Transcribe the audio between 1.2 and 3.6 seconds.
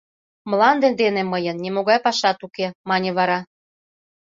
мыйын нимогай пашат уке,— мане вара.